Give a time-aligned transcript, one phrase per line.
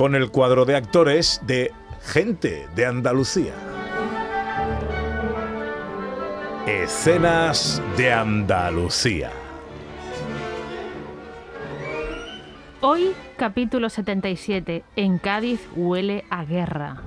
[0.00, 1.72] Con el cuadro de actores de
[2.02, 3.52] Gente de Andalucía.
[6.66, 9.30] Escenas de Andalucía.
[12.80, 14.84] Hoy, capítulo 77.
[14.96, 17.02] En Cádiz huele a guerra.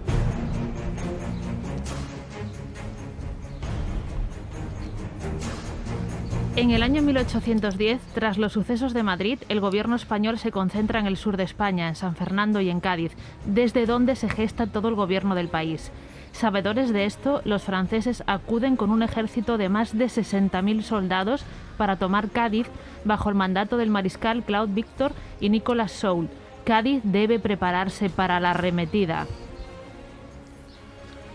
[6.55, 11.07] En el año 1810, tras los sucesos de Madrid, el gobierno español se concentra en
[11.07, 13.13] el sur de España, en San Fernando y en Cádiz,
[13.48, 15.91] desde donde se gesta todo el gobierno del país.
[16.32, 21.43] Sabedores de esto, los franceses acuden con un ejército de más de 60.000 soldados
[21.76, 22.67] para tomar Cádiz
[23.04, 26.29] bajo el mandato del mariscal Claude Victor y Nicolas Soult.
[26.65, 29.26] Cádiz debe prepararse para la arremetida.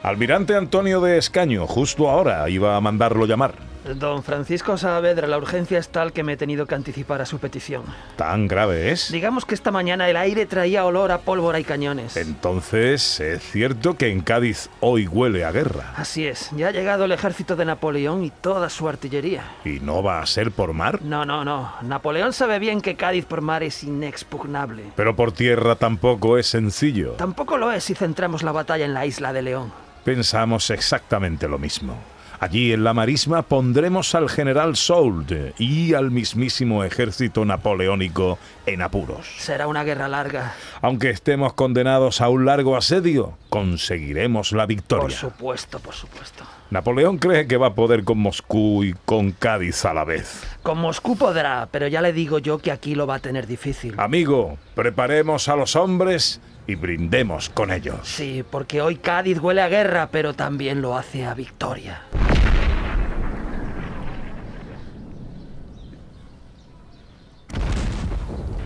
[0.04, 3.54] Almirante Antonio de Escaño, justo ahora iba a mandarlo llamar.
[3.96, 7.38] Don Francisco Saavedra, la urgencia es tal que me he tenido que anticipar a su
[7.38, 7.84] petición.
[8.16, 9.10] ¿Tan grave es?
[9.10, 12.16] Digamos que esta mañana el aire traía olor a pólvora y cañones.
[12.16, 15.94] Entonces, es cierto que en Cádiz hoy huele a guerra.
[15.96, 19.44] Así es, ya ha llegado el ejército de Napoleón y toda su artillería.
[19.64, 21.00] ¿Y no va a ser por mar?
[21.02, 21.72] No, no, no.
[21.82, 24.84] Napoleón sabe bien que Cádiz por mar es inexpugnable.
[24.96, 27.12] Pero por tierra tampoco es sencillo.
[27.12, 29.72] Tampoco lo es si centramos la batalla en la isla de León.
[30.04, 31.96] Pensamos exactamente lo mismo.
[32.40, 39.26] Allí en la marisma pondremos al general Soult y al mismísimo ejército napoleónico en apuros.
[39.38, 40.54] Será una guerra larga.
[40.80, 45.18] Aunque estemos condenados a un largo asedio, conseguiremos la victoria.
[45.20, 46.44] Por supuesto, por supuesto.
[46.70, 50.42] Napoleón cree que va a poder con Moscú y con Cádiz a la vez.
[50.62, 53.94] Con Moscú podrá, pero ya le digo yo que aquí lo va a tener difícil.
[53.98, 58.00] Amigo, preparemos a los hombres y brindemos con ellos.
[58.02, 62.02] Sí, porque hoy Cádiz huele a guerra, pero también lo hace a victoria.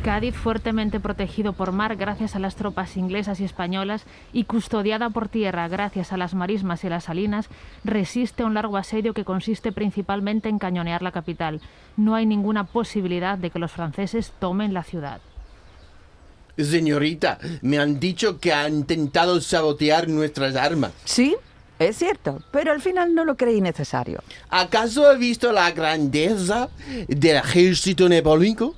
[0.03, 5.29] Cádiz, fuertemente protegido por mar gracias a las tropas inglesas y españolas y custodiada por
[5.29, 7.49] tierra gracias a las marismas y las salinas,
[7.85, 11.61] resiste un largo asedio que consiste principalmente en cañonear la capital.
[11.97, 15.21] No hay ninguna posibilidad de que los franceses tomen la ciudad.
[16.59, 20.93] Señorita, me han dicho que ha intentado sabotear nuestras armas.
[21.05, 21.37] Sí,
[21.79, 24.23] es cierto, pero al final no lo creí necesario.
[24.51, 26.69] ¿Acaso ha visto la grandeza
[27.07, 28.75] del ejército napoleónico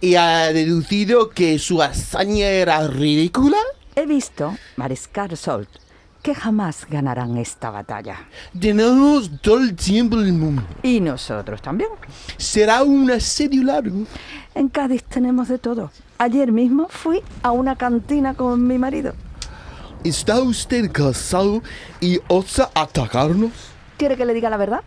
[0.00, 3.58] y ha deducido que su hazaña era ridícula?
[3.96, 5.68] He visto, Mariscal Solt,
[6.22, 8.28] que jamás ganarán esta batalla.
[8.58, 10.62] Tenemos todo el tiempo del mundo.
[10.82, 11.90] Y nosotros también.
[12.36, 14.04] Será un asedio largo.
[14.54, 15.90] En Cádiz tenemos de todo.
[16.18, 19.14] Ayer mismo fui a una cantina con mi marido.
[20.04, 21.62] ¿Está usted casado
[22.00, 23.52] y osa atacarnos?
[23.96, 24.82] ¿Quiere que le diga la verdad?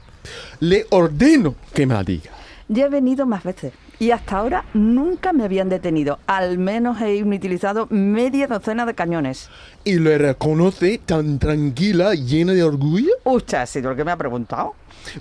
[0.60, 2.32] Le ordeno que me la diga.
[2.68, 6.20] Ya he venido más veces y hasta ahora nunca me habían detenido.
[6.28, 9.50] Al menos he utilizado media docena de cañones.
[9.84, 13.12] ¿Y le reconoce tan tranquila, llena de orgullo?
[13.24, 14.76] ¿Usted ha sido el que me ha preguntado?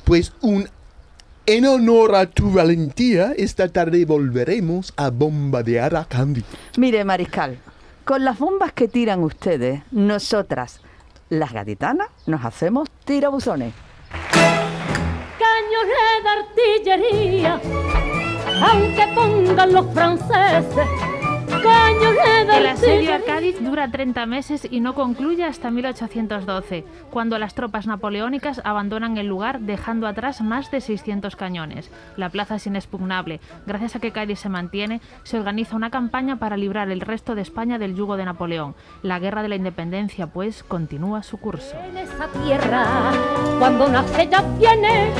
[0.04, 0.68] Pues un
[1.44, 6.44] en honor a tu valentía, esta tarde volveremos a bombardear a Candy.
[6.76, 7.58] Mire, Mariscal,
[8.04, 10.80] con las bombas que tiran ustedes, nosotras,
[11.30, 13.74] las gaditanas, nos hacemos tirabuzones.
[15.40, 17.60] Cañones de artillería,
[18.62, 20.88] aunque pongan los franceses
[21.62, 27.86] el asedio a Cádiz dura 30 meses y no concluye hasta 1812, cuando las tropas
[27.86, 31.90] napoleónicas abandonan el lugar dejando atrás más de 600 cañones.
[32.16, 33.40] La plaza es inexpugnable.
[33.66, 37.42] Gracias a que Cádiz se mantiene, se organiza una campaña para librar el resto de
[37.42, 38.74] España del yugo de Napoleón.
[39.02, 41.76] La guerra de la independencia, pues, continúa su curso.
[41.78, 43.12] En esa tierra,
[43.58, 45.10] cuando nace ya viene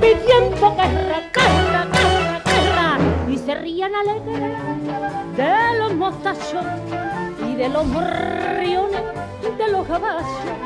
[0.00, 2.35] pidiendo guerra, guerra, guerra,
[3.46, 4.58] se rían alegres
[5.36, 6.64] de los mostachos
[7.48, 9.02] y de los morriones
[9.56, 10.65] de los caballos.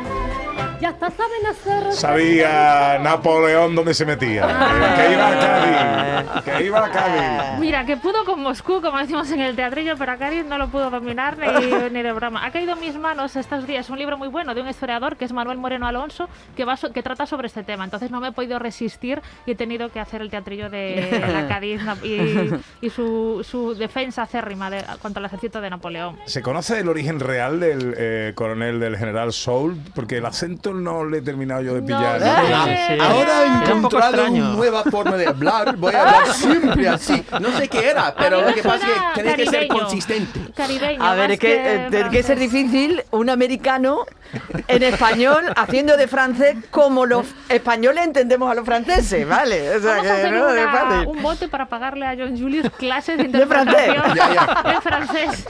[0.81, 1.93] Ya hasta saben hacer.
[1.93, 4.45] Sabía Napoleón dónde se metía.
[4.45, 6.45] eh, que iba a Cádiz.
[6.45, 7.59] Que iba a Cádiz.
[7.61, 10.69] Mira, que pudo con Moscú, como decimos en el teatrillo, pero a Cádiz no lo
[10.69, 11.47] pudo dominar ni,
[11.93, 12.45] ni de broma.
[12.45, 15.25] Ha caído en mis manos estos días un libro muy bueno de un historiador que
[15.25, 17.85] es Manuel Moreno Alonso, que, va so- que trata sobre este tema.
[17.85, 21.47] Entonces no me he podido resistir y he tenido que hacer el teatrillo de la
[21.49, 26.17] Cádiz y, y su, su defensa acérrima de, contra el ejército de Napoleón.
[26.27, 29.79] ¿Se conoce el origen real del eh, coronel del general Soult?
[29.95, 32.21] Porque el acento no le he terminado yo de pillar.
[32.21, 32.65] no, ¿no?
[32.65, 32.99] sí, sí.
[33.01, 35.77] Ahora he un encontrado una nueva forma de hablar.
[35.77, 37.25] Voy a hablar siempre así.
[37.41, 39.69] No sé qué era, pero A mí lo que pasa es que tiene que ser
[39.69, 40.41] consistente.
[40.55, 41.03] Caribeño.
[41.03, 44.07] A ver, es que eh, tiene que ser difícil un americano
[44.69, 49.77] en español haciendo de francés como los españoles entendemos a los franceses, ¿vale?
[49.77, 52.39] O sea Vamos a que hacer no es una- un bote para pagarle a John
[52.39, 53.89] Julius clases de De francés.
[53.89, 54.73] interpretación Ya, ya.
[54.75, 55.47] en francés.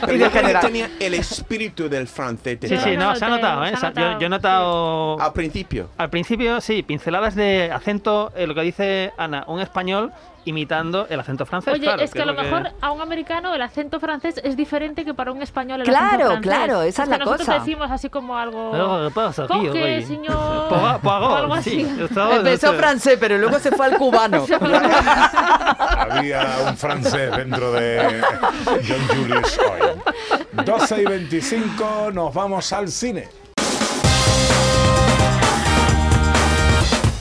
[0.00, 0.62] Pero Y de general.
[0.62, 2.58] tenía el espíritu del francés.
[2.60, 2.80] Sí, tenía.
[2.84, 3.76] sí, no, no, se ha notado, ¿eh?
[3.76, 5.20] se ha notado, Yo, yo he notado...
[5.20, 5.88] Al principio.
[5.98, 10.12] Al principio, sí, pinceladas de acento, eh, lo que dice Ana, un español
[10.44, 11.72] imitando el acento francés.
[11.74, 15.04] Oye, claro, es que a lo mejor a un americano el acento francés es diferente
[15.04, 16.42] que para un español el Claro, acento francés.
[16.52, 17.58] claro, esa es la que nosotros cosa.
[17.60, 18.74] decimos así como algo...
[18.74, 20.68] Algo que pasa aquí, ¿Con qué, señor?
[21.02, 22.02] Poagó, O algo sí, así.
[22.04, 24.44] estaba- Empezó francés, pero luego se fue al cubano.
[26.10, 28.22] Había un francés dentro de
[28.66, 30.64] John Julius hoy.
[30.64, 33.28] 12 y 25, nos vamos al cine.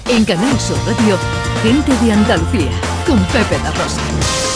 [0.10, 1.18] En Canal Sur Radio,
[1.64, 2.70] gente de Andalucía,
[3.12, 4.51] con Pepe da Rosa.